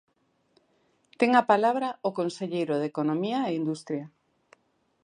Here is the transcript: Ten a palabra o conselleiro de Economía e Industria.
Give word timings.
Ten 1.19 1.31
a 1.41 1.43
palabra 1.51 1.89
o 2.09 2.11
conselleiro 2.19 2.75
de 2.77 2.89
Economía 2.91 3.39
e 3.49 3.57
Industria. 3.61 4.05